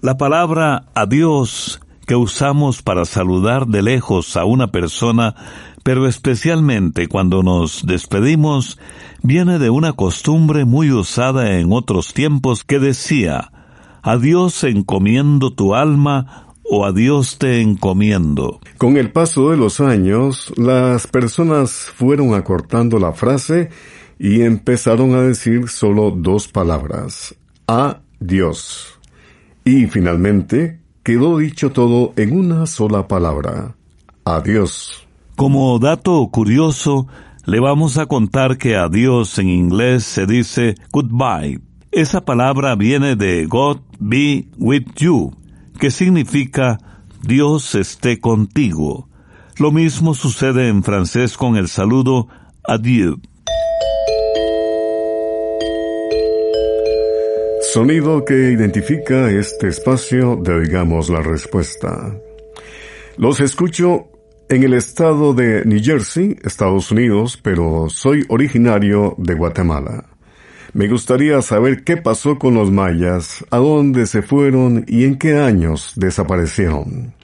La 0.00 0.16
palabra 0.16 0.84
adiós 0.94 1.80
que 2.06 2.14
usamos 2.14 2.80
para 2.80 3.04
saludar 3.04 3.66
de 3.66 3.82
lejos 3.82 4.36
a 4.36 4.44
una 4.44 4.70
persona, 4.70 5.34
pero 5.82 6.06
especialmente 6.06 7.08
cuando 7.08 7.42
nos 7.42 7.84
despedimos, 7.84 8.78
viene 9.22 9.58
de 9.58 9.70
una 9.70 9.94
costumbre 9.94 10.64
muy 10.64 10.92
usada 10.92 11.58
en 11.58 11.72
otros 11.72 12.14
tiempos 12.14 12.62
que 12.62 12.78
decía, 12.78 13.50
adiós 14.02 14.62
encomiendo 14.62 15.52
tu 15.52 15.74
alma 15.74 16.54
o 16.62 16.86
adiós 16.86 17.38
te 17.38 17.60
encomiendo. 17.60 18.60
Con 18.78 18.96
el 18.96 19.10
paso 19.10 19.50
de 19.50 19.56
los 19.56 19.80
años, 19.80 20.52
las 20.56 21.08
personas 21.08 21.72
fueron 21.72 22.34
acortando 22.34 23.00
la 23.00 23.12
frase 23.12 23.70
y 24.20 24.42
empezaron 24.42 25.16
a 25.16 25.22
decir 25.22 25.68
solo 25.68 26.12
dos 26.12 26.46
palabras, 26.46 27.34
a 27.72 28.02
Dios. 28.20 29.00
Y 29.64 29.86
finalmente 29.86 30.80
quedó 31.02 31.38
dicho 31.38 31.72
todo 31.72 32.12
en 32.16 32.36
una 32.36 32.66
sola 32.66 33.08
palabra. 33.08 33.74
Adiós. 34.26 35.06
Como 35.36 35.78
dato 35.78 36.28
curioso, 36.30 37.06
le 37.46 37.60
vamos 37.60 37.96
a 37.96 38.04
contar 38.04 38.58
que 38.58 38.76
adiós 38.76 39.38
en 39.38 39.48
inglés 39.48 40.04
se 40.04 40.26
dice 40.26 40.74
goodbye. 40.92 41.60
Esa 41.90 42.20
palabra 42.20 42.74
viene 42.74 43.16
de 43.16 43.46
God 43.46 43.78
be 43.98 44.48
with 44.58 44.84
you, 44.98 45.34
que 45.80 45.90
significa 45.90 46.78
Dios 47.22 47.74
esté 47.74 48.20
contigo. 48.20 49.08
Lo 49.56 49.72
mismo 49.72 50.12
sucede 50.12 50.68
en 50.68 50.82
francés 50.82 51.38
con 51.38 51.56
el 51.56 51.68
saludo 51.68 52.28
adieu. 52.64 53.18
Sonido 57.72 58.22
que 58.22 58.34
identifica 58.50 59.30
este 59.30 59.68
espacio 59.68 60.36
de 60.36 60.60
Digamos 60.60 61.08
la 61.08 61.22
Respuesta. 61.22 62.14
Los 63.16 63.40
escucho 63.40 64.08
en 64.50 64.62
el 64.62 64.74
estado 64.74 65.32
de 65.32 65.64
New 65.64 65.80
Jersey, 65.82 66.36
Estados 66.44 66.90
Unidos, 66.90 67.40
pero 67.42 67.86
soy 67.88 68.26
originario 68.28 69.14
de 69.16 69.32
Guatemala. 69.32 70.04
Me 70.74 70.86
gustaría 70.86 71.40
saber 71.40 71.82
qué 71.82 71.96
pasó 71.96 72.38
con 72.38 72.52
los 72.52 72.70
mayas, 72.70 73.42
a 73.50 73.56
dónde 73.56 74.04
se 74.04 74.20
fueron 74.20 74.84
y 74.86 75.04
en 75.04 75.16
qué 75.16 75.38
años 75.38 75.94
desaparecieron. 75.96 77.14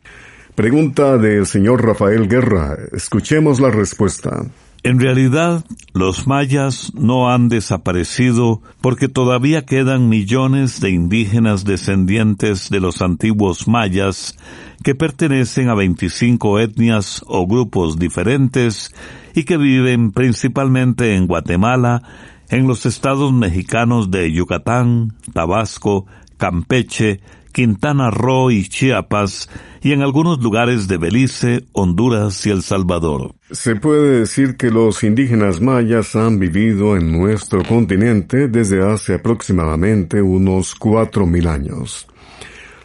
Pregunta 0.54 1.18
del 1.18 1.44
señor 1.44 1.84
Rafael 1.84 2.26
Guerra. 2.26 2.74
Escuchemos 2.92 3.60
la 3.60 3.70
respuesta. 3.70 4.46
En 4.84 5.00
realidad, 5.00 5.64
los 5.92 6.26
mayas 6.28 6.92
no 6.94 7.30
han 7.30 7.48
desaparecido 7.48 8.62
porque 8.80 9.08
todavía 9.08 9.66
quedan 9.66 10.08
millones 10.08 10.80
de 10.80 10.90
indígenas 10.90 11.64
descendientes 11.64 12.70
de 12.70 12.78
los 12.78 13.02
antiguos 13.02 13.66
mayas 13.66 14.36
que 14.84 14.94
pertenecen 14.94 15.68
a 15.68 15.74
25 15.74 16.60
etnias 16.60 17.24
o 17.26 17.46
grupos 17.46 17.98
diferentes 17.98 18.94
y 19.34 19.44
que 19.44 19.56
viven 19.56 20.12
principalmente 20.12 21.16
en 21.16 21.26
Guatemala, 21.26 22.02
en 22.48 22.68
los 22.68 22.86
estados 22.86 23.32
mexicanos 23.32 24.10
de 24.10 24.32
Yucatán, 24.32 25.14
Tabasco, 25.32 26.06
Campeche, 26.36 27.20
Quintana 27.52 28.10
Roo 28.10 28.50
y 28.50 28.68
Chiapas, 28.68 29.48
y 29.82 29.92
en 29.92 30.02
algunos 30.02 30.42
lugares 30.42 30.88
de 30.88 30.98
Belice, 30.98 31.64
Honduras 31.72 32.46
y 32.46 32.50
El 32.50 32.62
Salvador. 32.62 33.34
Se 33.50 33.76
puede 33.76 34.20
decir 34.20 34.56
que 34.56 34.70
los 34.70 35.02
indígenas 35.04 35.60
mayas 35.60 36.16
han 36.16 36.38
vivido 36.38 36.96
en 36.96 37.12
nuestro 37.12 37.62
continente 37.62 38.48
desde 38.48 38.84
hace 38.84 39.14
aproximadamente 39.14 40.20
unos 40.20 40.74
cuatro 40.74 41.26
mil 41.26 41.46
años. 41.46 42.06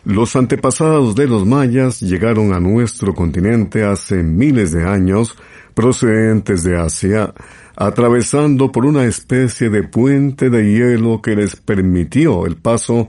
Los 0.06 0.36
antepasados 0.36 1.16
de 1.16 1.28
los 1.28 1.46
mayas 1.46 2.02
llegaron 2.02 2.54
a 2.54 2.60
nuestro 2.60 3.14
continente 3.14 3.86
hace 3.86 4.22
miles 4.22 4.74
de 4.74 4.84
años, 4.84 5.38
procedentes 5.74 6.64
de 6.64 6.78
Asia, 6.78 7.34
atravesando 7.76 8.72
por 8.72 8.86
una 8.86 9.06
especie 9.06 9.70
de 9.70 9.84
puente 9.84 10.50
de 10.50 10.74
hielo 10.74 11.22
que 11.22 11.36
les 11.36 11.56
permitió 11.56 12.46
el 12.46 12.58
paso 12.58 13.08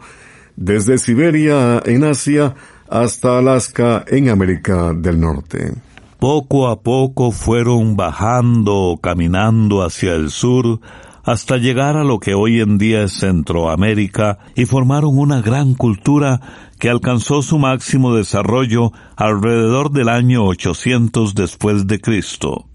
desde 0.57 0.99
Siberia 0.99 1.83
en 1.85 2.05
Asia 2.05 2.55
hasta 2.89 3.39
Alaska 3.39 4.05
en 4.07 4.29
América 4.29 4.93
del 4.95 5.21
Norte. 5.21 5.73
Poco 6.19 6.69
a 6.69 6.81
poco 6.81 7.33
fueron 7.33 7.97
bajando 7.97 8.75
o 8.75 8.99
caminando 8.99 9.83
hacia 9.83 10.15
el 10.15 10.31
sur 10.31 10.81
hasta 11.25 11.57
llegar 11.57 11.97
a 11.97 12.05
lo 12.05 12.19
que 12.19 12.35
hoy 12.35 12.61
en 12.61 12.79
día 12.79 13.03
es 13.03 13.15
Centroamérica 13.15 14.39
y 14.55 14.67
formaron 14.67 15.19
una 15.19 15.41
gran 15.41 15.75
cultura 15.75 16.41
que 16.79 16.91
alcanzó 16.91 17.43
su 17.43 17.59
máximo 17.59 18.15
desarrollo 18.15 18.93
alrededor 19.17 19.91
del 19.91 20.09
año 20.09 20.45
800 20.45 21.35
después 21.35 21.87
de 21.87 22.01
Cristo. 22.01 22.67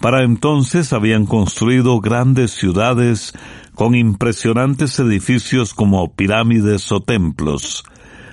Para 0.00 0.22
entonces 0.24 0.92
habían 0.92 1.26
construido 1.26 2.00
grandes 2.00 2.52
ciudades 2.52 3.32
con 3.76 3.94
impresionantes 3.94 4.98
edificios 4.98 5.74
como 5.74 6.12
pirámides 6.14 6.90
o 6.90 7.00
templos. 7.00 7.84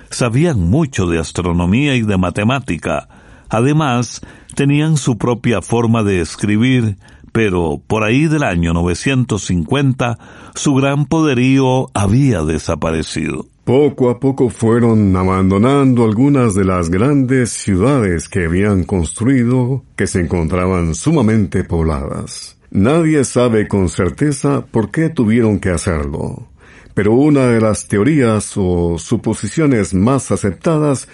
Sabían 0.08 0.58
mucho 0.58 1.06
de 1.06 1.18
astronomía 1.18 1.94
y 1.96 2.02
de 2.02 2.16
matemática. 2.16 3.08
Además, 3.50 4.22
tenían 4.56 4.96
su 4.96 5.18
propia 5.18 5.60
forma 5.60 6.02
de 6.02 6.22
escribir, 6.22 6.96
pero 7.30 7.78
por 7.86 8.04
ahí 8.04 8.26
del 8.26 8.42
año 8.42 8.72
950 8.72 10.18
su 10.54 10.74
gran 10.74 11.04
poderío 11.04 11.90
había 11.92 12.42
desaparecido. 12.42 13.46
Poco 13.64 14.08
a 14.08 14.20
poco 14.20 14.48
fueron 14.48 15.14
abandonando 15.14 16.04
algunas 16.04 16.54
de 16.54 16.64
las 16.64 16.88
grandes 16.88 17.50
ciudades 17.50 18.28
que 18.30 18.46
habían 18.46 18.84
construido 18.84 19.82
que 19.94 20.06
se 20.06 20.20
encontraban 20.20 20.94
sumamente 20.94 21.64
pobladas. 21.64 22.53
Nadie 22.74 23.22
sabe 23.22 23.68
con 23.68 23.88
certeza 23.88 24.66
por 24.68 24.90
qué 24.90 25.08
tuvieron 25.08 25.60
que 25.60 25.70
hacerlo, 25.70 26.48
pero 26.92 27.12
una 27.12 27.46
de 27.46 27.60
las 27.60 27.86
teorías 27.86 28.54
o 28.56 28.98
suposiciones 28.98 29.94
más 29.94 30.32
aceptadas 30.32 31.06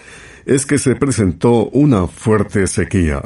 es 0.46 0.64
que 0.64 0.78
se 0.78 0.96
presentó 0.96 1.66
una 1.66 2.06
fuerte 2.06 2.66
sequía. 2.66 3.20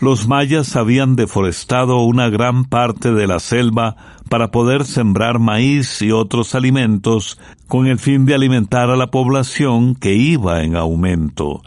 Los 0.00 0.26
mayas 0.26 0.76
habían 0.76 1.14
deforestado 1.14 1.98
una 2.04 2.30
gran 2.30 2.64
parte 2.64 3.12
de 3.12 3.26
la 3.26 3.38
selva 3.38 3.96
para 4.30 4.50
poder 4.50 4.86
sembrar 4.86 5.38
maíz 5.38 6.00
y 6.00 6.10
otros 6.10 6.54
alimentos 6.54 7.38
con 7.68 7.86
el 7.86 7.98
fin 7.98 8.24
de 8.24 8.34
alimentar 8.34 8.88
a 8.88 8.96
la 8.96 9.10
población 9.10 9.94
que 9.94 10.14
iba 10.14 10.62
en 10.62 10.74
aumento. 10.74 11.60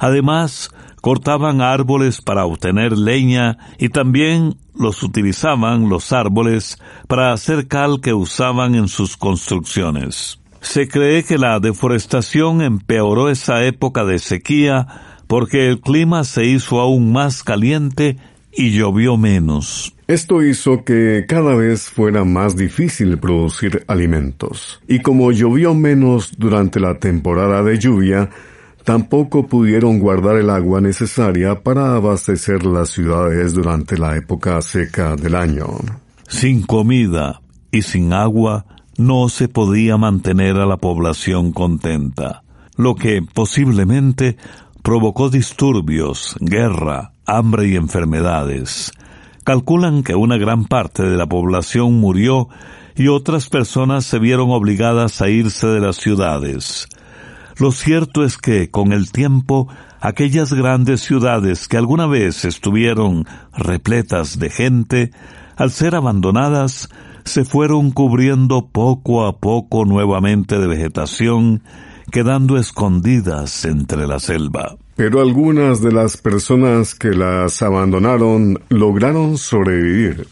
Además, 0.00 0.72
cortaban 1.00 1.60
árboles 1.60 2.20
para 2.20 2.44
obtener 2.44 2.96
leña 2.96 3.58
y 3.78 3.88
también 3.88 4.56
los 4.74 5.02
utilizaban 5.02 5.88
los 5.88 6.12
árboles 6.12 6.78
para 7.08 7.32
hacer 7.32 7.66
cal 7.68 8.00
que 8.00 8.14
usaban 8.14 8.74
en 8.74 8.88
sus 8.88 9.16
construcciones. 9.16 10.38
Se 10.60 10.88
cree 10.88 11.24
que 11.24 11.38
la 11.38 11.58
deforestación 11.58 12.60
empeoró 12.60 13.30
esa 13.30 13.64
época 13.64 14.04
de 14.04 14.18
sequía 14.18 14.86
porque 15.26 15.68
el 15.68 15.80
clima 15.80 16.24
se 16.24 16.44
hizo 16.44 16.80
aún 16.80 17.12
más 17.12 17.42
caliente 17.42 18.18
y 18.52 18.72
llovió 18.72 19.16
menos. 19.16 19.94
Esto 20.06 20.42
hizo 20.42 20.84
que 20.84 21.24
cada 21.28 21.54
vez 21.54 21.88
fuera 21.88 22.24
más 22.24 22.56
difícil 22.56 23.16
producir 23.18 23.84
alimentos. 23.86 24.82
Y 24.88 24.98
como 24.98 25.30
llovió 25.30 25.72
menos 25.72 26.32
durante 26.36 26.80
la 26.80 26.98
temporada 26.98 27.62
de 27.62 27.78
lluvia, 27.78 28.28
tampoco 28.84 29.46
pudieron 29.46 29.98
guardar 29.98 30.36
el 30.36 30.50
agua 30.50 30.80
necesaria 30.80 31.62
para 31.62 31.94
abastecer 31.94 32.64
las 32.64 32.90
ciudades 32.90 33.54
durante 33.54 33.98
la 33.98 34.16
época 34.16 34.60
seca 34.62 35.16
del 35.16 35.34
año. 35.34 35.66
Sin 36.28 36.62
comida 36.62 37.40
y 37.70 37.82
sin 37.82 38.12
agua 38.12 38.66
no 38.96 39.28
se 39.28 39.48
podía 39.48 39.96
mantener 39.96 40.56
a 40.56 40.66
la 40.66 40.76
población 40.76 41.52
contenta, 41.52 42.42
lo 42.76 42.94
que 42.94 43.22
posiblemente 43.22 44.36
provocó 44.82 45.30
disturbios, 45.30 46.36
guerra, 46.40 47.12
hambre 47.26 47.68
y 47.68 47.76
enfermedades. 47.76 48.92
Calculan 49.44 50.02
que 50.02 50.14
una 50.14 50.36
gran 50.36 50.64
parte 50.64 51.02
de 51.02 51.16
la 51.16 51.26
población 51.26 51.94
murió 51.94 52.48
y 52.96 53.08
otras 53.08 53.48
personas 53.48 54.04
se 54.04 54.18
vieron 54.18 54.50
obligadas 54.50 55.22
a 55.22 55.28
irse 55.28 55.66
de 55.66 55.80
las 55.80 55.96
ciudades. 55.96 56.86
Lo 57.60 57.72
cierto 57.72 58.24
es 58.24 58.38
que, 58.38 58.70
con 58.70 58.94
el 58.94 59.12
tiempo, 59.12 59.68
aquellas 60.00 60.54
grandes 60.54 61.02
ciudades 61.02 61.68
que 61.68 61.76
alguna 61.76 62.06
vez 62.06 62.46
estuvieron 62.46 63.26
repletas 63.54 64.38
de 64.38 64.48
gente, 64.48 65.10
al 65.56 65.70
ser 65.70 65.94
abandonadas, 65.94 66.88
se 67.24 67.44
fueron 67.44 67.90
cubriendo 67.90 68.68
poco 68.68 69.26
a 69.26 69.36
poco 69.38 69.84
nuevamente 69.84 70.58
de 70.58 70.66
vegetación 70.66 71.62
quedando 72.10 72.56
escondidas 72.56 73.66
entre 73.66 74.06
la 74.06 74.18
selva. 74.20 74.76
Pero 74.96 75.20
algunas 75.20 75.82
de 75.82 75.92
las 75.92 76.16
personas 76.16 76.94
que 76.94 77.10
las 77.10 77.60
abandonaron 77.60 78.58
lograron 78.70 79.36
sobrevivir. 79.36 80.26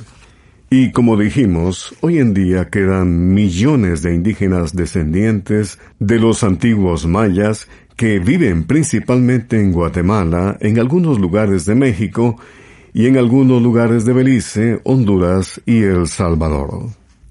Y 0.70 0.92
como 0.92 1.16
dijimos, 1.16 1.94
hoy 2.02 2.18
en 2.18 2.34
día 2.34 2.68
quedan 2.68 3.32
millones 3.32 4.02
de 4.02 4.14
indígenas 4.14 4.76
descendientes 4.76 5.78
de 5.98 6.18
los 6.18 6.44
antiguos 6.44 7.06
mayas 7.06 7.68
que 7.96 8.18
viven 8.18 8.64
principalmente 8.64 9.60
en 9.60 9.72
Guatemala, 9.72 10.58
en 10.60 10.78
algunos 10.78 11.18
lugares 11.18 11.64
de 11.64 11.74
México 11.74 12.36
y 12.92 13.06
en 13.06 13.16
algunos 13.16 13.62
lugares 13.62 14.04
de 14.04 14.12
Belice, 14.12 14.80
Honduras 14.84 15.60
y 15.64 15.82
El 15.82 16.06
Salvador. 16.06 16.90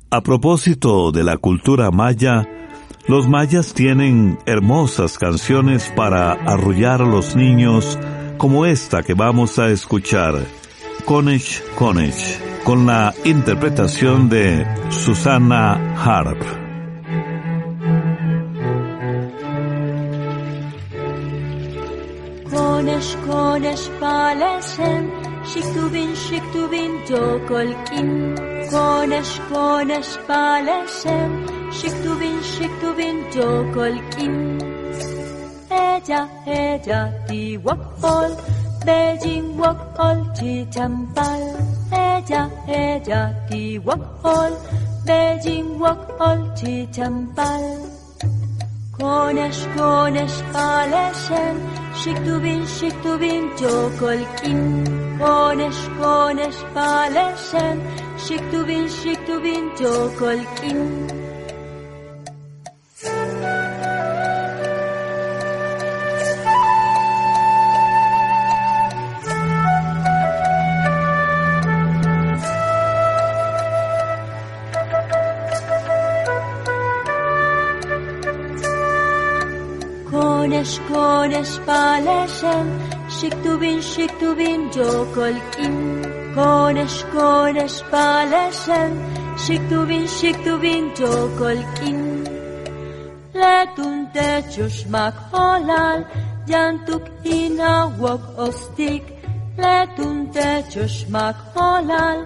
A 0.09 0.21
propósito 0.21 1.11
de 1.11 1.23
la 1.23 1.37
cultura 1.37 1.91
maya, 1.91 2.49
los 3.07 3.29
mayas 3.29 3.73
tienen 3.73 4.39
hermosas 4.47 5.17
canciones 5.19 5.91
para 5.95 6.31
arrullar 6.31 7.03
a 7.03 7.05
los 7.05 7.35
niños, 7.35 7.99
como 8.37 8.65
esta 8.65 9.03
que 9.03 9.13
vamos 9.13 9.59
a 9.59 9.69
escuchar, 9.69 10.35
Konesh 11.07 11.63
Konesh, 11.77 12.37
con 12.65 12.85
la 12.85 13.13
interpretación 13.23 14.27
de 14.27 14.67
Susana 14.89 15.95
Harp. 15.95 16.37
Konesh 22.51 23.15
Konesh 23.25 23.89
Palesen, 24.01 25.09
Shiktubin 25.45 26.13
Shiktubin 26.13 26.91
Jokolkin, 27.07 28.35
Konesh 28.69 29.39
Konesh 29.49 30.17
Palesen, 30.27 31.57
Shiktubin, 31.71 32.41
shiktubin, 32.41 33.17
jokolkin. 33.31 34.57
Ella, 35.69 36.27
ella, 36.45 37.13
tiwapol, 37.27 38.35
Beijing 38.87 39.47
walk 39.57 39.79
all 39.99 40.19
chi 40.37 40.51
champal 40.75 41.41
ella 42.01 42.43
ella 42.67 43.21
ti 43.49 43.77
walk 43.87 44.05
all 44.33 44.53
Beijing 45.07 45.77
walk 45.81 46.03
all 46.27 46.39
chi 46.59 46.75
champal 46.97 47.65
Konesh 48.97 49.63
konesh 49.75 50.39
paleshen 50.53 51.55
Shiktubin 51.99 52.63
shiktubin 52.77 53.43
jokolkin 53.59 54.63
Konesh 55.19 55.83
konesh 55.99 56.63
paleshen 56.77 57.77
Shiktubin 58.25 58.85
shiktubin 58.99 59.65
jokolkin 59.81 61.26
Konesh 80.67 80.79
konesh 80.91 81.55
paleshem 81.65 82.67
Shiktubin 83.17 83.79
shiktubin 83.91 84.61
jokolkin 84.75 85.75
Konesh 86.35 86.99
konesh 87.13 87.79
paleshem 87.91 88.91
Shiktubin 89.43 90.05
shiktubin 90.17 90.83
jokolkin 90.99 91.99
Letun 93.33 94.11
techosh 94.13 94.81
mak 94.89 95.15
holal 95.31 95.99
Yantuk 96.51 97.05
inawok 97.23 98.23
ostik 98.47 99.03
Letun 99.63 100.17
techosh 100.33 100.99
mak 101.09 101.37
holal 101.55 102.19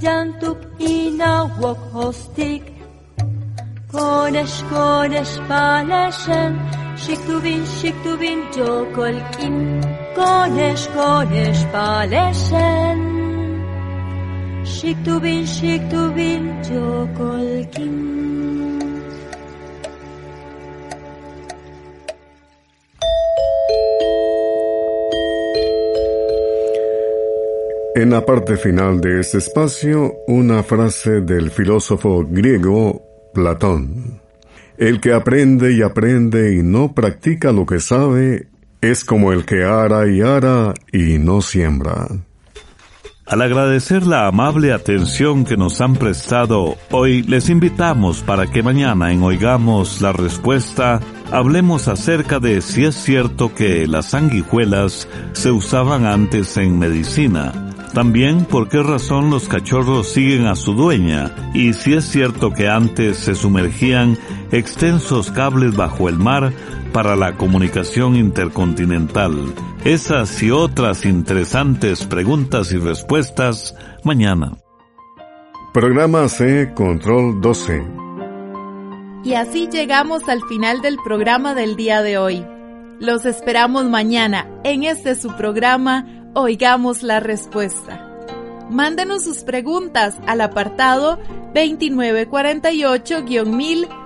Yantuk 0.00 0.60
inawok 0.78 1.82
ostik 2.06 2.62
Konesh 3.92 4.58
Shiktubin 6.98 7.62
shiktubin 7.66 8.40
jokolkin 8.56 9.80
Konesh 10.14 10.86
konesh 10.94 11.62
paleshen 11.72 13.00
Shiktubin 14.64 15.46
shiktubin 15.46 16.44
jokolkin 16.66 17.94
En 27.94 28.10
la 28.10 28.24
parte 28.24 28.56
final 28.56 29.00
de 29.00 29.20
este 29.20 29.38
espacio, 29.38 30.14
una 30.28 30.62
frase 30.62 31.20
del 31.22 31.50
filósofo 31.50 32.24
griego 32.24 33.02
Platón. 33.34 34.27
El 34.78 35.00
que 35.00 35.12
aprende 35.12 35.72
y 35.72 35.82
aprende 35.82 36.54
y 36.54 36.62
no 36.62 36.94
practica 36.94 37.50
lo 37.50 37.66
que 37.66 37.80
sabe 37.80 38.46
es 38.80 39.04
como 39.04 39.32
el 39.32 39.44
que 39.44 39.64
ara 39.64 40.08
y 40.08 40.20
ara 40.20 40.72
y 40.92 41.18
no 41.18 41.42
siembra. 41.42 42.06
Al 43.26 43.42
agradecer 43.42 44.06
la 44.06 44.28
amable 44.28 44.72
atención 44.72 45.44
que 45.44 45.56
nos 45.56 45.80
han 45.80 45.96
prestado 45.96 46.76
hoy, 46.92 47.24
les 47.24 47.50
invitamos 47.50 48.22
para 48.22 48.46
que 48.46 48.62
mañana 48.62 49.10
en 49.10 49.20
Oigamos 49.24 50.00
la 50.00 50.12
Respuesta 50.12 51.00
hablemos 51.32 51.88
acerca 51.88 52.38
de 52.38 52.60
si 52.62 52.84
es 52.84 52.94
cierto 52.94 53.52
que 53.54 53.88
las 53.88 54.06
sanguijuelas 54.06 55.08
se 55.32 55.50
usaban 55.50 56.06
antes 56.06 56.56
en 56.56 56.78
medicina. 56.78 57.74
También 57.92 58.44
por 58.44 58.68
qué 58.68 58.82
razón 58.82 59.28
los 59.28 59.48
cachorros 59.48 60.08
siguen 60.08 60.46
a 60.46 60.56
su 60.56 60.74
dueña 60.74 61.34
y 61.52 61.72
si 61.72 61.94
es 61.94 62.04
cierto 62.04 62.52
que 62.52 62.68
antes 62.68 63.16
se 63.16 63.34
sumergían 63.34 64.16
extensos 64.52 65.30
cables 65.30 65.76
bajo 65.76 66.08
el 66.08 66.18
mar 66.18 66.52
para 66.92 67.16
la 67.16 67.36
comunicación 67.36 68.16
intercontinental. 68.16 69.54
Esas 69.84 70.42
y 70.42 70.50
otras 70.50 71.04
interesantes 71.04 72.06
preguntas 72.06 72.72
y 72.72 72.78
respuestas 72.78 73.76
mañana. 74.04 74.56
Programa 75.72 76.28
C 76.28 76.72
Control 76.74 77.40
12. 77.40 77.86
Y 79.24 79.34
así 79.34 79.68
llegamos 79.70 80.28
al 80.28 80.42
final 80.44 80.80
del 80.80 80.96
programa 81.04 81.54
del 81.54 81.76
día 81.76 82.02
de 82.02 82.18
hoy. 82.18 82.44
Los 83.00 83.26
esperamos 83.26 83.84
mañana 83.84 84.48
en 84.64 84.84
este 84.84 85.14
su 85.14 85.30
programa 85.36 86.06
Oigamos 86.34 87.02
la 87.02 87.20
Respuesta. 87.20 88.04
Mándenos 88.70 89.24
sus 89.24 89.44
preguntas 89.44 90.16
al 90.26 90.40
apartado 90.40 91.18
2948-1000 91.54 93.97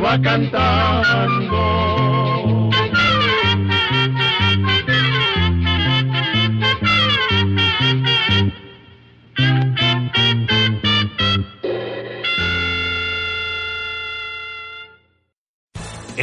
va 0.00 0.18
cantando. 0.18 1.60